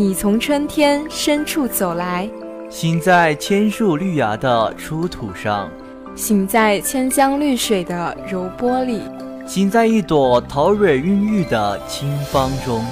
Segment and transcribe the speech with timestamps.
[0.00, 2.26] 你从春天深处走来，
[2.70, 5.70] 行在千树绿芽的出土上，
[6.16, 9.02] 行在千江绿水的柔波里，
[9.46, 12.82] 行在一朵桃蕊孕育的清芳中，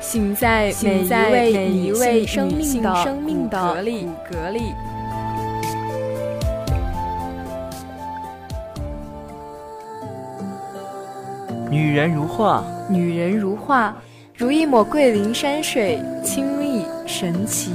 [0.00, 4.72] 行在每一位生命的生命的骨骼里。
[11.70, 13.94] 女人如画，女人如画，
[14.40, 17.72] 如一抹桂林山水，清丽神奇。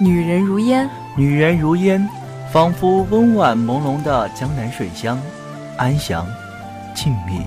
[0.00, 2.04] 女人如烟，女人如烟，
[2.52, 5.22] 仿佛温婉朦胧的江南水乡，
[5.76, 6.26] 安详
[6.96, 7.42] 静谧。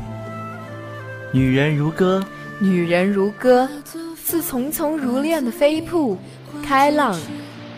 [1.33, 2.25] 女人如歌，
[2.61, 3.67] 女人如歌，
[4.15, 6.17] 似丛丛如恋的飞瀑，
[6.63, 7.19] 开朗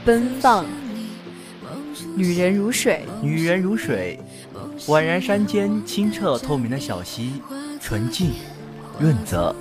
[0.06, 0.68] 奔放。
[2.16, 4.20] 女人如水，女人如水。
[4.86, 7.42] 宛然山间清澈透明的小溪，
[7.82, 8.34] 纯净
[9.04, 9.54] 润泽。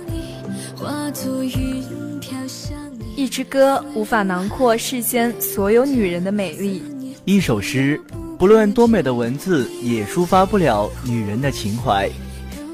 [3.17, 6.81] 一支歌无法囊括世间所有女人的美丽，
[7.25, 7.99] 一首诗
[8.39, 12.09] 不论多美的文字也抒发不了女人的情怀。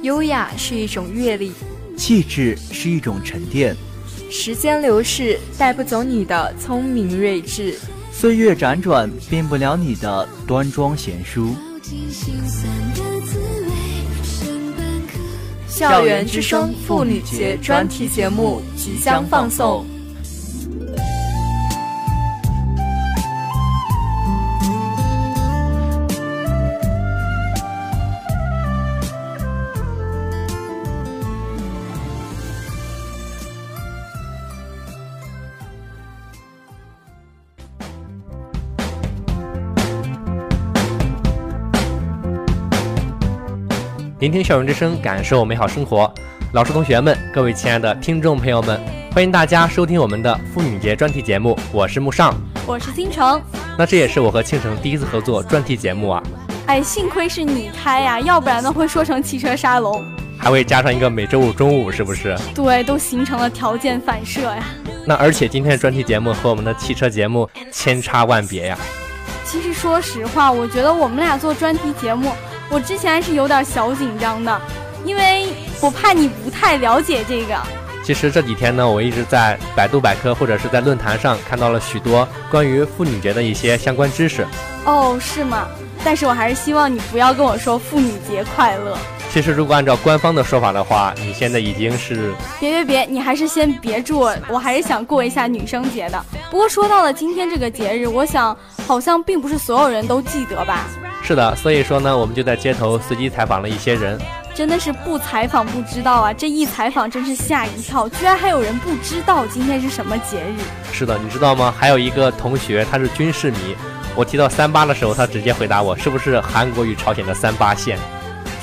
[0.04, 1.52] 优雅是一种阅历，
[1.98, 3.76] 气质是一种沉淀。
[4.30, 7.80] 时间流逝带不走你的聪明睿智，
[8.12, 11.56] 岁月辗转变不了你的端庄贤淑。
[15.80, 19.99] 校园之声妇女节专题节目即将放送。
[44.30, 46.14] 聆听校园之声，感受美好生活。
[46.52, 48.80] 老师、同学们，各位亲爱的听众朋友们，
[49.12, 51.58] 欢迎大家收听我们的妇女节专题节目。
[51.72, 52.36] 我是木尚，
[52.68, 53.42] 我是倾城。
[53.76, 56.22] 那这也是我和倾城第一次合作专题节目啊。
[56.68, 60.00] 哎，幸亏是你开呀，要不然呢会说成汽车沙龙，
[60.38, 62.38] 还会加上一个每周五中午，是不是？
[62.54, 64.64] 对，都形成了条件反射呀。
[65.08, 68.78] 那而且今天的专题节目和我们的汽车节目千差万别呀。
[69.44, 72.32] 其实说实话，我觉得我们俩做专题节目。
[72.70, 74.62] 我之前还是有点小紧张的，
[75.04, 75.48] 因为
[75.82, 77.56] 我怕你不太了解这个。
[78.04, 84.48] 其实这几天呢，我一直在百度百科或者是在论坛上看到了许多关于妇女节的一些相关知识。
[84.86, 85.68] 哦，是吗？
[86.04, 88.98] 但是我还是希望你不要跟我说妇女节快乐。
[89.32, 92.34] 其实如果按照官方的说法的话，你现在已经是……
[92.60, 96.26] 别别别，你还是先别祝我，我还是想过一下女生节的。
[96.50, 100.86] 不过说到了今天这个节日，我想好像并不是所有人都记得吧。
[101.30, 104.18] 是的，所以说呢，我们就在街头随机采访了一些人，
[104.56, 106.34] 真的是不采访不知道啊！
[106.34, 110.60] 这一采访真是吓一跳，居然还有人不知道今天是什么节日。
[110.92, 111.72] 是的，你知道吗？
[111.78, 113.76] 还有一个同学他是军事迷，
[114.16, 118.00] 我提到三八的时候，他直接回答我是不是韩国与朝鲜的三八线。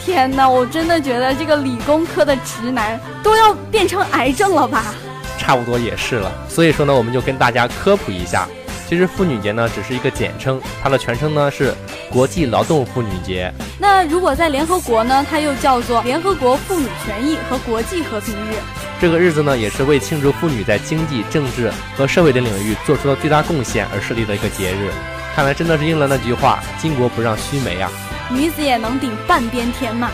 [0.05, 4.93] 天哪，我真的觉得这个理工科的直男都要变成癌症了吧？
[5.39, 8.49] 差不多也是了，所以说呢，我们就跟大家科普一下。
[8.89, 11.75] 其实妇女节呢只是一个简称，它的全称呢是
[12.11, 13.53] 国际劳动妇女节。
[13.79, 18.55] 那如果在联合国呢，它又叫做联合国妇女权益和国际和平日。
[19.01, 24.91] 这个日子呢也是为庆祝妇女在经济、政治和社会等领域做出的最大贡献而设立的一个节日。
[25.35, 27.91] 看来真的是应了那句话：巾帼不让须眉啊！
[28.31, 30.11] 女子也能顶半边天嘛。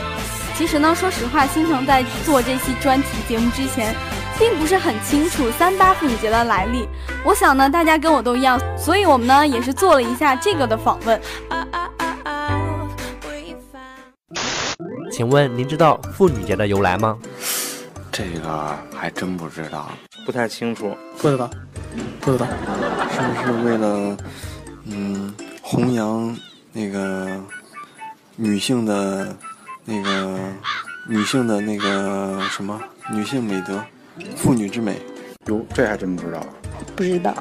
[0.57, 3.95] 其实呢，说实话，星城在做这期专题节目之前。
[4.43, 6.89] 并不是很清楚三八妇女节的来历，
[7.25, 11.21] 我想呢，大家跟我都一样，所以我们呢也是做了一下这个的访问。
[15.13, 17.17] 请问您知道妇女节的由来吗？
[18.11, 19.89] 这个还真不知道，
[20.27, 21.49] 不太清楚，不知道，
[22.21, 22.45] 不知道，
[23.13, 24.17] 是不是为了
[24.87, 25.33] 嗯
[25.63, 26.37] 弘扬
[26.73, 27.41] 那个
[28.35, 29.37] 女性的
[29.85, 30.37] 那个
[31.07, 32.81] 女性的那个什么
[33.13, 33.81] 女性美德？
[34.37, 34.97] 妇女之美，
[35.47, 36.41] 哟，这还真不知道。
[36.95, 37.35] 不知道，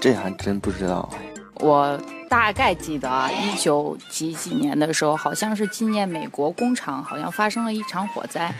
[0.00, 1.08] 这还真不知道。
[1.54, 8.54] 我大概记得啊，一九几几年的时候，好像是纪念美国工厂好像发生了一场火灾，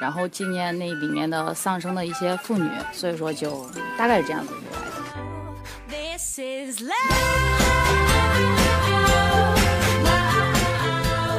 [0.00, 3.66] 然后纪念那里面的丧生的一些妇女，所以说就
[3.98, 4.94] 大概是这样子由来的。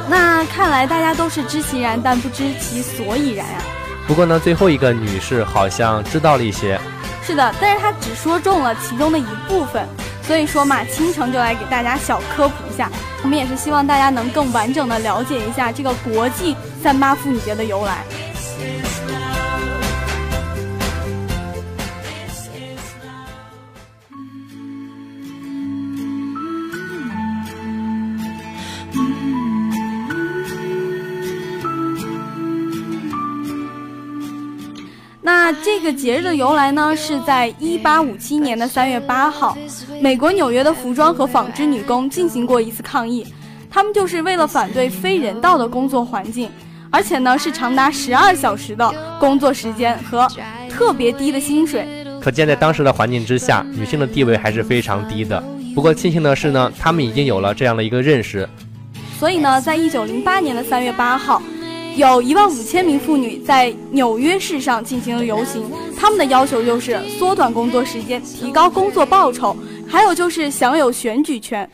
[0.08, 3.62] 那看来大家都是知其然，但不知其所以然啊。
[4.06, 6.80] 不过呢，最后一个女士好像知道了一些。
[7.22, 9.84] 是的，但是她只说中了其中的一部分，
[10.22, 12.88] 所以说嘛，倾城就来给大家小科普一下。
[13.24, 18.04] 我们也是希望大家能更完整的了解一下这个国际三八妇女节的由来。
[35.26, 39.58] 那这个节日的由来呢，是在一八五七年的三月八号，
[40.00, 43.26] 美国纽约的服装和纺织女工进行过一次抗议，
[43.68, 46.48] 他们就是为了反对非人道的工作环境，
[46.92, 50.28] 而且呢是长达十二小时的工作时间和
[50.70, 51.84] 特别低的薪水。
[52.20, 55.42] 可见在当时的环境之下，女性的地位还是非常低的。
[55.74, 58.48] 不过庆幸的是呢，他们已经有了这样的一个认识，
[59.18, 61.42] 所以呢，在一九零八年的三月八号。
[61.96, 65.64] 有一万五千名妇女在纽约市上进行了游行，
[65.98, 69.56] 他们的要求就是缩短工作时间、提高工作报酬，
[69.88, 71.68] 还有就是享有选举权。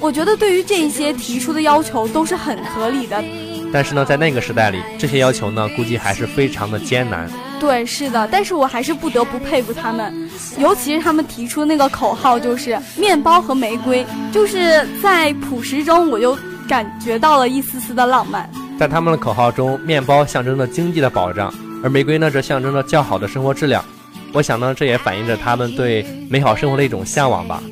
[0.00, 3.22] 我觉得对于这些提出的要求都是很合理的。
[3.70, 7.30] 但是呢，在那个时代里，这些要求呢，估计还是非常的艰难。
[7.62, 10.28] 对，是的，但是我还是不得不佩服他们，
[10.58, 16.36] 尤其是他们提出那个口号，就是面包和玫瑰，就是在朴实中，我就
[16.68, 18.50] 感觉到了一丝丝的浪漫。
[18.80, 21.54] 在他们的口号中，面包象征着经济的保障，
[21.84, 23.84] 而玫瑰呢，则象征着较好的生活质量。
[24.32, 27.62] 我想呢，这也反映着他们对美好生活的一种向往吧。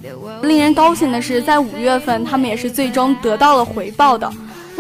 [0.43, 4.31] 令人高兴的是，在五月份，他们也是最终得到了回报的。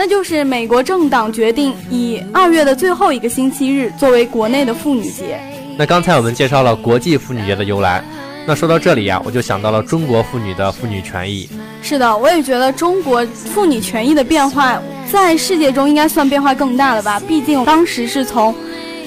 [0.02, 5.38] 那就是美国政党决定以二月的最后一个星期日作为国内的妇女节。
[5.76, 8.02] 那刚才我们介绍了国际妇女节的由来，
[8.46, 11.46] 那说到这里呀，我就想到了中国妇女的妇女权益。
[11.82, 14.80] 是的，我也觉得中国妇女权益的变化
[15.12, 17.20] 在世界中应该算变化更大了吧？
[17.28, 18.54] 毕竟当时是从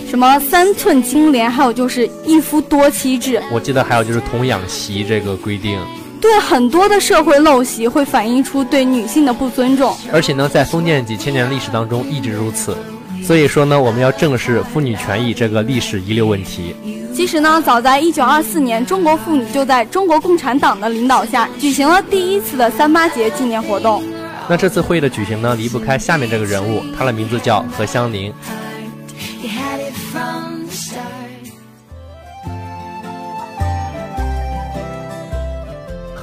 [0.08, 5.80] 什么三寸金莲，还有就是一夫多妻制，我记得还有就是童养媳这个规定。
[6.24, 12.78] 对很多的社会陋习会反映出对女性的不尊重，而且呢，在封建几千年历史当中一直如此。
[13.22, 16.74] 所以说呢，我们要正视妇女权益这个历史遗留问题。
[17.14, 24.02] 其实呢，早在一九二四年，中国妇女就在中国共产党的领导下举行了第一次的三八节纪念活动。
[24.48, 28.34] 那这次会议的举行呢，离不开下面这个人物，他的名字叫何香凝。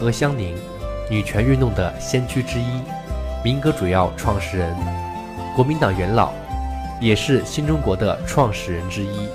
[0.00, 0.56] 何香凝，
[1.11, 2.81] 女权运动的先驱之一，
[3.44, 4.75] 民革主要创始人，
[5.55, 6.31] 国民党元老，
[6.99, 9.29] 也是新中国的创始人之一。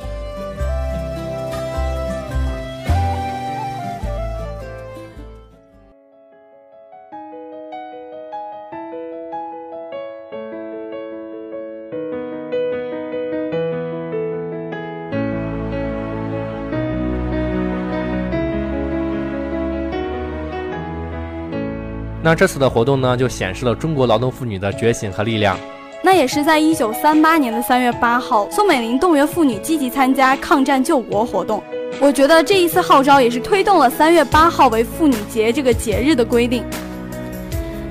[22.25, 25.56] 那这次的活动呢，就显示了中国劳动妇女的觉醒和力量。
[26.04, 31.62] 那也是在一九三八年的三月八号，宋美龄动员妇女积极参加抗战救国活动。
[32.00, 36.63] 我觉得这一次号召也是推动了三月八号为妇女节这个节日的规定。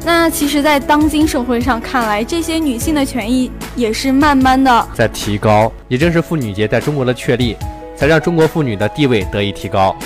[0.05, 5.71] 那其实，在当今社会上看来，这些女性的权益也是慢慢的在提高。
[5.87, 7.57] 也正是妇女节在中国的确立，
[7.95, 9.97] 才让中国妇女的地位得以提高。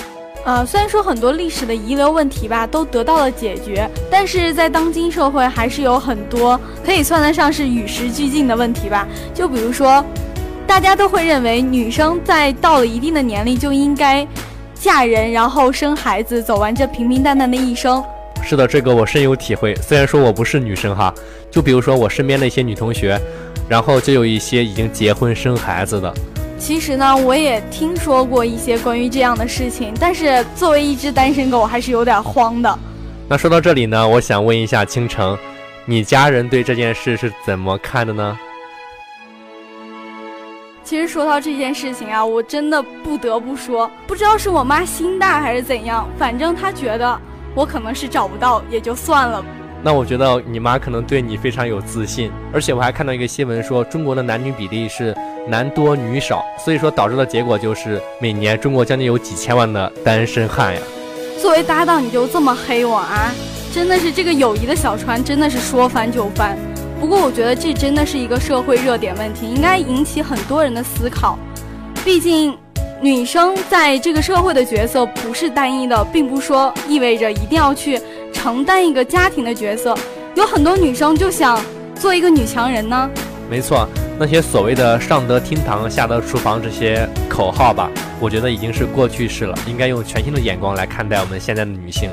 [0.45, 9.07] 呃，虽然说很多历史的遗留问题吧都得到了解决，但是在当今社会还是有很多可以算得上是与时俱进的问题吧。
[9.33, 10.03] 就比如说，
[10.65, 14.25] 大家都会认为女生在到了一定的年龄就应该
[14.73, 18.03] 嫁人，然后生孩子，走完这平平淡淡的一生。
[18.41, 19.75] 是的，这个我深有体会。
[19.75, 21.13] 虽然说我不是女生哈，
[21.51, 23.19] 就比如说我身边的一些女同学，
[23.67, 26.11] 然后就有一些已经结婚生孩子的。
[26.59, 32.79] 其实呢，我也听说过一些关于这样的事情，但是作为一只单身狗，我还是有点慌的。
[33.27, 35.37] 那说到这里呢，我想问一下倾城，
[35.85, 38.37] 你家人对这件事是怎么看的呢？
[40.83, 47.19] 其实说到这件事情啊，我真的不得不说，不知道是我妈心大还是怎样，反正她觉得
[47.55, 49.43] 我可能是找不到，也就算了。
[49.81, 55.15] 那我觉得你妈可能对你非常有自信，而且我还看到一个新闻说，中国的男女比例是
[55.47, 60.81] 男多女少，所以说导致的结果就是每年中国将近有几千万的单身汉呀。
[61.41, 63.31] 作为搭档你就这么黑我啊？
[63.73, 66.57] 真的是这个友谊的小船真的是说翻就翻。
[66.99, 71.39] 不过我觉得这真的是一个社会热点问题，应该引起很多人的思考。
[72.03, 72.57] 毕竟
[73.01, 77.97] 女生在这个社会的角色不是单一的，并不说意味着一定要去。
[78.41, 79.93] 承担一个家庭的角色，
[80.33, 81.59] 有很多女生就想
[81.93, 83.09] 做一个女强人呢。
[83.49, 83.85] 没错，
[84.17, 92.09] 那些所谓的上得厅堂下得厨房这些口号吧，我觉得已经是过去式了，应该用全新的眼光来看待我们现在的女性。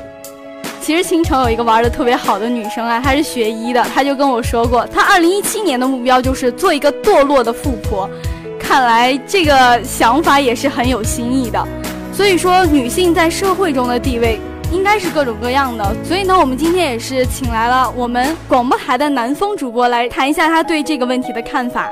[0.81, 8.09] 其实青城有一个玩的特别好的女生啊，她是学医的，她就跟我说过，她二零一七年的目标就是做一个堕落的富婆。
[8.59, 11.65] 看来这个想法也是很有新意的。
[12.13, 14.39] 所以说，女性在社会中的地位。
[14.71, 15.95] 应该是各种各样的。
[16.03, 21.89] 所以呢，我们今天也是请来了我们广播台的南风主播来谈一下他对这个问题的看法。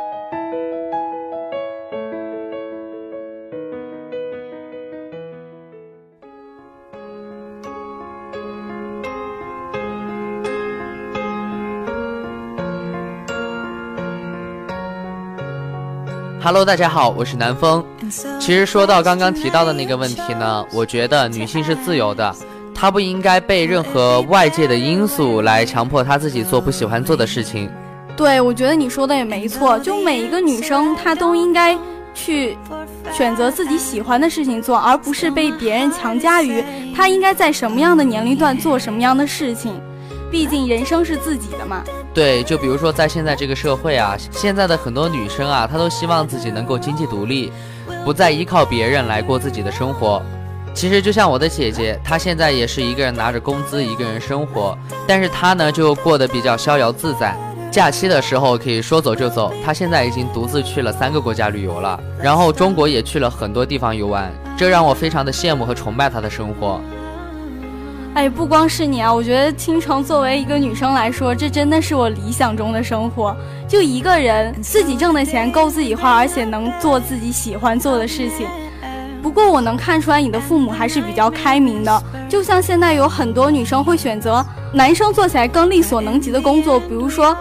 [16.44, 17.84] Hello，大家好，我是南风。
[18.40, 22.36] 其实说到刚刚提到的那个问题呢，我觉得女性是自由的，
[22.86, 27.68] 她不应该被任何外界的因素来强迫她自己做不喜欢做的事情。
[28.16, 31.76] 对，我觉得你说的也没错，就每一个女生她都应该
[32.14, 32.56] 去
[33.12, 36.64] 选择自己喜欢的事情做，而不是被别人强加于
[36.96, 39.74] 她应该在什么样的年龄段做什么样的事情。
[40.30, 41.84] 毕竟人生是自己的嘛。
[42.14, 47.52] 对，就比如说在现在这个社会啊，现在的很多女生啊，她都希望自己能够经济独立，
[48.06, 50.22] 不再依靠别人来过自己的生活。
[50.76, 54.78] 其实就像我的姐姐，她现在也是一个人拿着工资一个人生活，
[55.08, 57.34] 但是她呢就过得比较逍遥自在，
[57.72, 59.54] 假期的时候可以说走就走。
[59.64, 66.82] 她现在已经独自去了三个国家旅游了，然后中国也去了很多地方游玩，这让我非常的羡慕和崇拜她的生活。
[68.16, 73.34] 哎，不光是你啊，我觉得倾城作为一个女生来说，这真的是我理想中的生活。
[73.66, 78.46] 就一个人自己挣的钱够自己花，而且能做自己喜欢做的事情。
[79.26, 87.36] 不过我能看出来你的父母还是比较开明的，就像现在有很多女生会选择男生做起来更力所能及的工作，比如说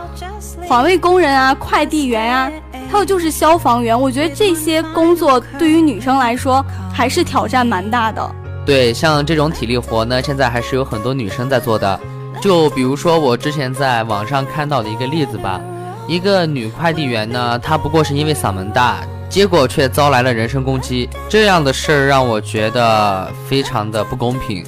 [0.66, 2.50] 环卫工人啊、快递员啊，
[2.90, 4.00] 还有就是消防员。
[4.00, 8.34] 我觉得这些工作对于女生来说还是挑战蛮大的。
[8.64, 12.00] 对，像这种体力活呢，现在还是有很多女生在做的。
[12.40, 15.60] 就比如说我之前在网上看到的一个例子吧，
[16.08, 19.00] 一个女快递员呢，她不过是因为嗓门大，
[19.34, 21.10] 结果却遭来了人身攻击。
[21.28, 24.64] 这样的事儿让我觉得非常的不公平。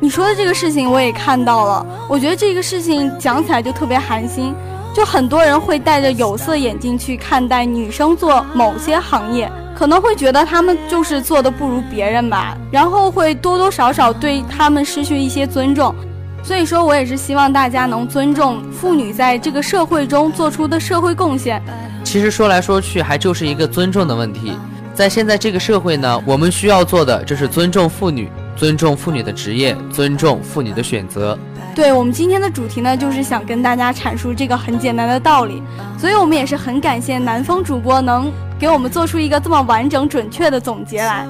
[0.00, 4.54] 你说的这个事情我也看到了，我觉得这个事情讲起来就特别寒心，
[4.94, 9.46] 就很多人会戴着有色眼镜去看待女生做某些行业。
[9.76, 15.94] 可能会觉得他们就是做的不如别人吧，然后会多多少少对他们失去一些尊重。
[16.48, 21.62] 所以说我也是希望大家能尊重妇女在这个社会中做出的社会贡献。
[22.02, 24.54] 其实说来说去，还就是一个尊重的问题。
[24.94, 31.38] 在现在这个社会呢，我们需要做的就是尊重妇女，尊重妇女的职业，尊重妇女的选择。
[31.74, 35.62] 对我们今天的主题呢，就是想跟大家阐述这个很简单的道理。
[35.98, 38.32] 所以我们也是很感谢南风主播能。
[38.58, 41.26] 给我们做出一个这么完整、准确的总结来。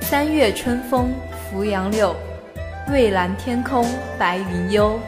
[0.00, 1.12] 三月春风
[1.50, 2.16] 拂杨柳，
[2.88, 3.84] 蔚蓝天空
[4.18, 4.98] 白云悠。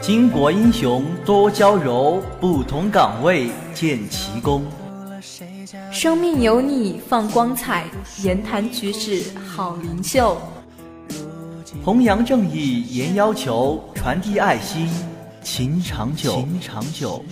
[0.00, 4.64] 巾帼英雄多娇柔，不同岗位见奇功。
[5.92, 7.84] 生命有你放光彩，
[8.24, 10.42] 言谈举止好灵秀。
[11.80, 14.88] 弘扬正义严要求，传递爱心
[15.42, 16.32] 情长久。
[16.32, 17.24] 情长久。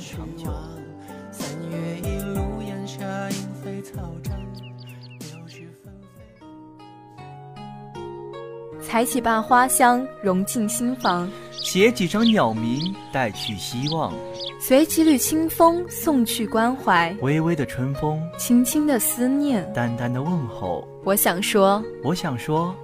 [8.82, 14.12] 采几瓣花香，融进心房；写几张鸟鸣，带去希望。
[14.60, 17.14] 随几缕清风，送去关怀。
[17.22, 20.84] 微微的春风，轻轻的思念，淡淡的问候。
[21.04, 22.74] 我想说，我想说，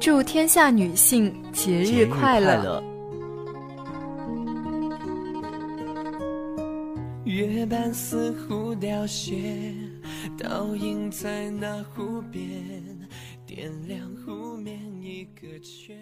[0.00, 2.82] 祝天下女性节日快乐。
[7.24, 9.74] 月半似乎凋谢，
[10.38, 12.42] 倒映在那湖边，
[13.44, 15.94] 点亮湖面一个圈。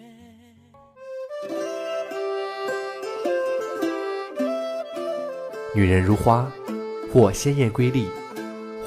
[5.75, 6.49] 女人如花，
[7.11, 8.07] 或鲜艳瑰丽，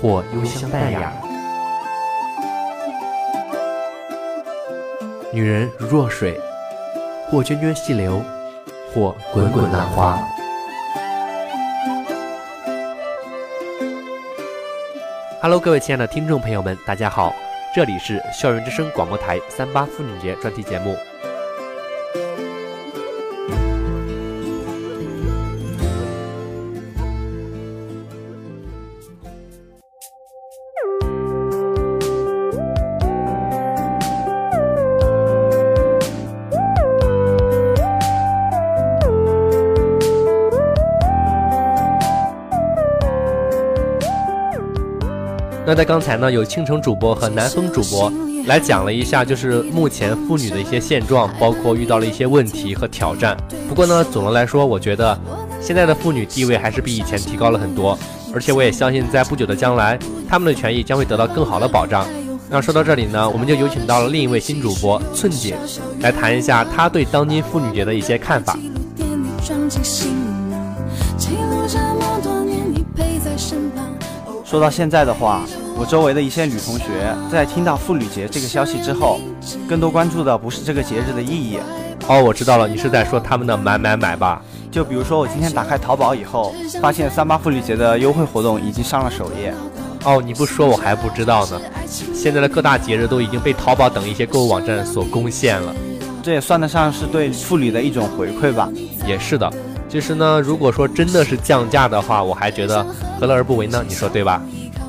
[0.00, 1.12] 或幽香淡雅；
[5.34, 6.38] 女人如弱水，
[7.30, 8.22] 或涓涓细流，
[8.92, 10.22] 或滚滚浪花。
[15.40, 17.34] Hello，各位亲爱的听众朋友们，大家好，
[17.74, 20.94] 这里是校园之声广播台三八妇女节专题节目。
[45.64, 48.12] 那在刚才呢，有倾城主播和南风主播
[48.46, 53.36] 来讲了一下，就是目前妇女的一些现状，包括遇到了一些问题和挑战。
[53.68, 55.16] 不过呢，总的来说，我觉得
[55.60, 57.96] 现在的妇女地位还是比以前提高了很多，
[58.34, 59.96] 而且我也相信，在不久的将来，
[60.28, 62.06] 她们的权益将会得到更好的保障。
[62.50, 65.56] 那说到这里呢，我们就有请到了另一位新主播寸姐，
[66.00, 68.58] 来谈一下她对当今妇女节的一些看法。
[74.52, 75.46] 说到现在的话，
[75.78, 79.18] 我周围的一些女同学在听到妇女节这个消息之后，
[79.66, 81.58] 更多关注的不是这个节日的意义。
[82.06, 84.42] 哦，我知道了，你是在说他们的买买买吧？
[84.70, 89.54] 就比如说我今天打开淘宝以后，发现三八妇女节的优惠活动已经上了首页。
[90.04, 91.58] 哦，你不说我还不知道呢。
[91.86, 95.74] 现在的各大节日都已经被淘宝等一些购物网站所攻陷了，
[96.22, 98.68] 这也算得上是对妇女的一种回馈吧？
[99.06, 99.50] 也是的。
[99.92, 102.82] 其实呢，如果说真的是降价的话，我还觉得
[103.20, 103.84] 何乐而不为呢？
[103.86, 104.40] 你说对吧？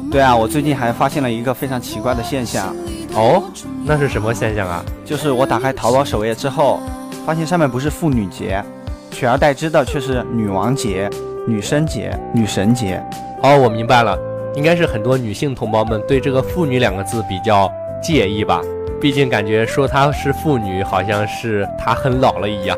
[0.10, 2.74] 对啊，我最近还发现了一个非常奇怪的现象。
[3.13, 3.43] 哦，
[3.83, 4.81] 那是什么现象啊？
[5.03, 6.79] 就是我打开淘宝首页之后，
[7.25, 8.63] 发现上面不是妇女节，
[9.12, 11.10] 取而代之的却是女王节、
[11.45, 13.03] 女生节、女神节。
[13.41, 14.17] 哦，我明白了，
[14.55, 17.69] 应该是很多女性同胞们对这个“妇女”两个字比较
[18.01, 18.62] 介意吧？
[19.01, 22.77] 毕竟感觉说她是妇女，好像是她很老了一样。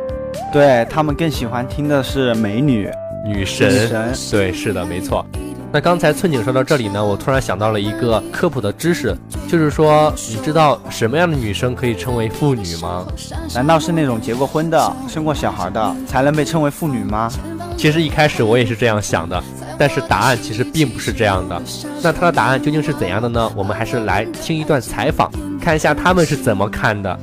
[0.52, 2.90] 对他们更喜欢听的是美女、
[3.26, 3.70] 女神。
[3.70, 5.26] 女神，对，是的，没错。
[5.72, 9.14] 那刚才寸景说到这里呢，我突然想到了一个科普的知识，
[9.50, 13.06] 就是说，你知道什么样的女生可以称为妇女吗？
[13.54, 17.30] 难道是那种结过婚的、生过小孩的才能被称为妇女吗？
[17.76, 19.44] 其实一开始我也是这样想的，
[19.78, 21.62] 但是答案其实并不是这样的。
[22.02, 23.52] 那他的答案究竟是怎样的呢？
[23.54, 27.20] 我们还是来听一段采访，看一下他们是怎么看的。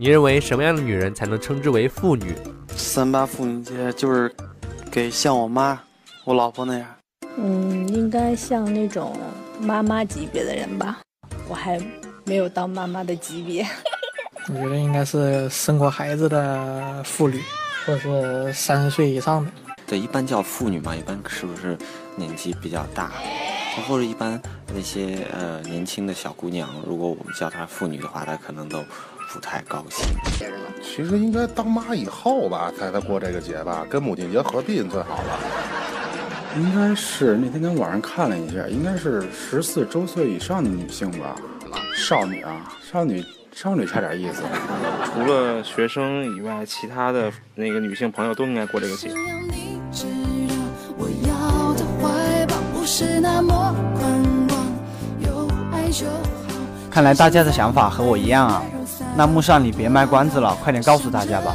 [0.00, 2.34] 你认为什么样的女人才能称之为妇女？
[2.76, 4.32] 三八妇女节就是
[4.90, 5.78] 给像我妈、
[6.24, 6.88] 我老婆那样。
[7.36, 9.18] 嗯，应该像那种
[9.60, 11.00] 妈妈级别的人吧。
[11.48, 11.78] 我还
[12.24, 13.66] 没有到妈妈的级别。
[14.48, 17.42] 我觉得应该是生过孩子的妇女，
[17.84, 19.50] 或者是三十岁以上的。
[19.86, 21.76] 对，一般叫妇女嘛，一般是不是
[22.16, 23.10] 年纪比较大？
[23.82, 24.40] 或者一般
[24.74, 28.84] 那些呃年轻的小姑娘，如果我们叫她妇女的话，她可能都。
[29.30, 30.08] 不太高兴。
[30.82, 35.38] 其实应该当妈以后吧，才才过这个节吧，跟母亲节合并最好了。
[36.56, 41.36] 应该是那天跟网上看了一下，应该是十四周岁以上的女性吧。
[41.94, 44.42] 少女啊，少女，少女差点意思。
[45.04, 49.10] 除了学生以外，其他的那个女性朋友都应该过这个节。
[56.90, 58.62] 看来大家的想法和我一样啊，
[59.14, 61.54] 那木上你别卖关子了，快点告诉大家吧。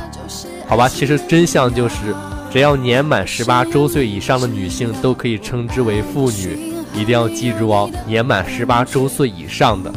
[0.67, 2.15] 好吧，其实真相就是，
[2.51, 9.91] 只要年满十八周岁以上的女性都可以称之为妇女，一定要记住哦，年满十八周岁以上的。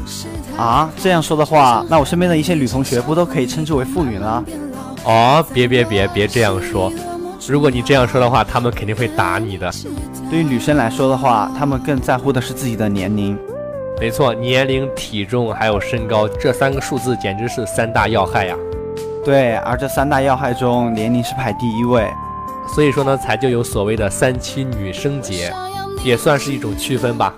[0.57, 4.43] 啊，这样说的话，那我身边的一些女同学不都可以称之为妇女了？
[5.05, 6.91] 哦，别别别别这样说，
[7.49, 9.71] 如果你这样说的话，他们肯定会打你的。
[10.29, 13.39] 对于女生来说的话，她们更在乎的是自己的年龄。
[14.01, 18.57] 没错，年龄、体重还有身高这三个数字简直是三大要害呀。
[19.25, 22.05] 对，而这三大要害中，年龄是排第一位，
[22.75, 25.53] 所以说呢，才就有所谓的三七女生节，
[26.05, 27.33] 也算是一种区分吧。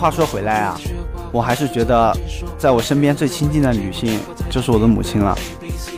[0.00, 0.80] 话说回来啊，
[1.30, 2.16] 我还是觉得，
[2.56, 5.36] 在我身边最亲近的女性就是我的母亲了。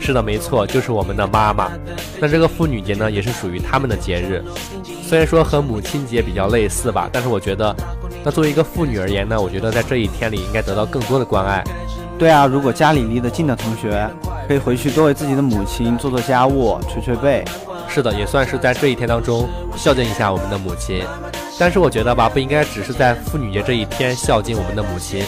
[0.01, 1.71] 是的，没错，就是我们的妈妈。
[2.19, 4.43] 那这个妇女节呢，也是属于他们的节日。
[5.01, 7.73] 虽然说和母亲节比较类似吧，但是我觉得，
[8.25, 11.63] 那作为一个妇女而言呢，我觉得在这一天里应该得到更多的关爱。
[12.19, 14.09] 对啊，如果家里离得近的同学，
[14.49, 17.45] 可以回去多为自己的母亲做做家务、捶捶背。
[17.87, 21.01] 是的，也算是在这一天当中孝敬一下我们的母亲。
[21.63, 25.23] 但是我觉得吧，不应该只是在妇女节这一天孝敬我们的母亲，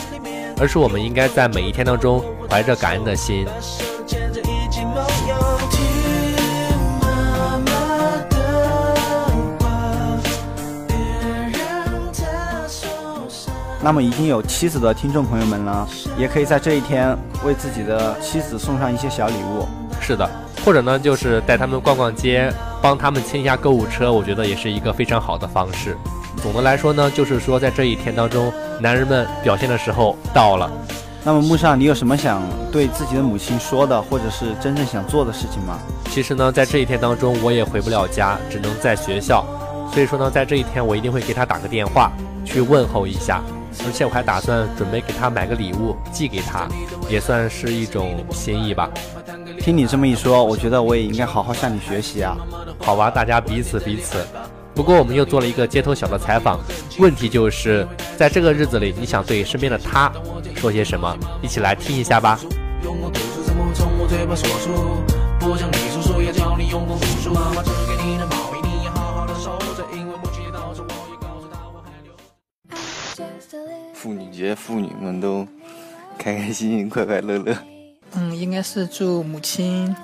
[0.60, 3.48] 而是我们应该在每一天当中怀着感恩的心。
[13.82, 19.66] 那么已经有妻子的听众朋友们呢，也可以在这一天为自己的妻子送上一些小礼物。
[20.02, 20.30] 是的，
[20.66, 22.52] 或者呢，就是带他们逛逛街。
[22.82, 25.98] 帮他们清一下购物车，我觉得也是一个非常好的方式。
[26.42, 30.72] 总的来说呢，就是说在这一天当中，男人们表现的时候到了。
[31.24, 35.80] 那么木上，你有什么想对自己的母亲说的，或者是真正想做的事情吗？
[36.12, 39.44] 其实呢，在这一天当中，我也回不了家，只能在学校。
[39.92, 42.12] 所以说呢，在这一天，我一定会给她打个电话，
[42.46, 43.42] 去问候一下。
[43.86, 46.68] 而且我还打算准备给她买个礼物寄给她，
[47.10, 48.90] 也算是一种心意吧。
[49.60, 52.38] 听你这么一说，我觉得我也应该好好向你学习啊。
[52.80, 54.24] 好吧，大家彼此彼此。
[54.76, 56.60] 不过我们又做了一个街头小的采访，
[57.00, 60.12] 问题就是在这个日子里，你想对身边的他
[60.54, 61.18] 说些什么？
[61.42, 62.38] 一起来听一下吧。
[73.94, 75.48] 妇女节，妇女们都
[76.18, 77.58] 开开心心、快快乐乐。
[78.14, 79.96] 嗯，应该是祝母亲，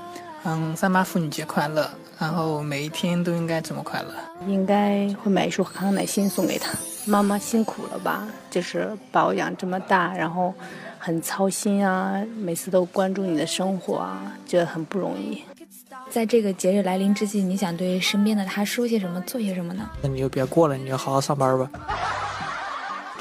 [0.44, 1.92] 嗯，三八妇女节快乐。
[2.22, 4.14] 然后每一天都应该这么快乐，
[4.48, 6.72] 应该会买一束康乃馨送给他。
[7.04, 8.28] 妈妈辛苦了吧？
[8.52, 10.54] 就是把我养这么大，然后
[11.00, 15.42] 很操心啊，每次都关注你的生活啊，觉得很不容易。
[16.12, 19.90] 在这个节日来临之际，你想对身边的他说些什么，做些什么呢？
[20.04, 21.68] 那你就别过了，你就好好上班吧。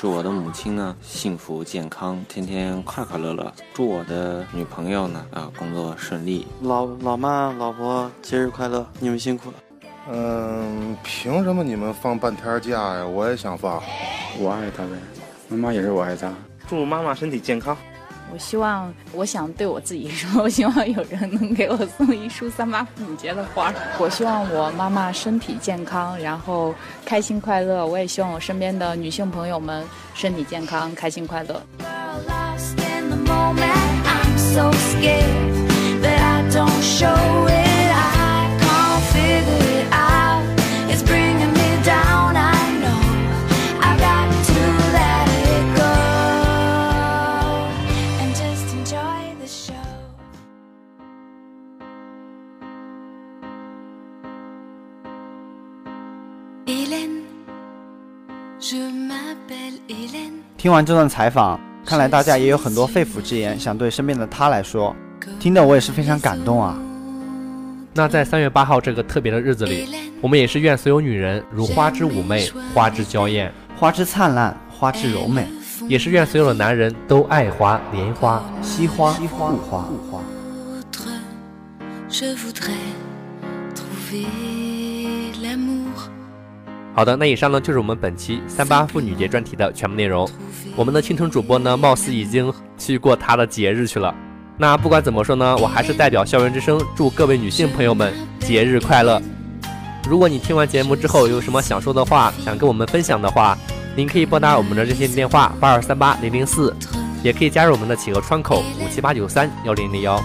[0.00, 3.52] 祝我的母亲呢幸福健康，天天快快乐乐。
[3.74, 6.46] 祝我的女朋友呢啊工作顺利。
[6.62, 9.56] 老老妈老婆节日快乐，你们辛苦了。
[10.10, 13.04] 嗯，凭什么你们放半天假呀？
[13.06, 13.82] 我也想放。
[14.38, 14.92] 我爱她呗，
[15.50, 16.32] 妈妈也是我爱她。
[16.66, 17.76] 祝妈妈身体健康。
[18.32, 23.72] 我希望，我想对我自己说，我希望有人能给我送一束三八妇女节的花。
[23.98, 27.86] 我希望我妈妈身体健康，然后开心快乐。
[27.86, 31.60] 我也希望我身边的女性朋友们身体健康，开心快乐。
[60.56, 64.94] 听完这段采访，看来大家也有很多肺腑之言想对身边的他来说，
[65.38, 66.78] 听得我也是非常感动啊。
[67.94, 69.88] 那在三月八号这个特别的日子里，
[70.20, 75.48] 我们也是愿所有女人如花之妩媚，花之娇艳，花之灿烂，花之柔美，
[75.88, 79.26] 也是愿所有的男人都爱花、怜花、惜花、护
[79.70, 79.88] 花。
[86.92, 90.28] 好的，那以上呢就是我们本期三八妇女节专题的全部内容。
[90.76, 94.14] 我们的青城主播呢，貌似已经去过他的节日去了。
[94.58, 99.22] 那不管怎么说呢，我还是代表校园之声祝各位女性朋友们节日快乐。
[100.08, 103.56] 如果你听完节目之后有什么想说的话，想跟我们分享的话，
[103.96, 106.74] 您可以拨打我们的热线电话八二三八零零四，
[107.22, 110.22] 也可以加入我们的企鹅窗口五七八九三幺零零幺。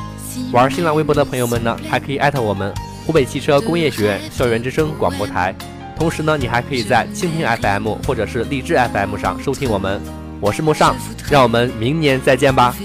[0.51, 2.73] 玩新浪微博的朋友们呢，还可以艾特我们
[3.05, 5.55] 湖北汽车工业学院校园之声广播台。
[5.97, 10.01] 同时呢，你还可以在蜻蜓 FM 或者是荔枝 FM 上收听我们。
[10.41, 10.95] 我是木上，
[11.31, 12.75] 让我们明年再见吧。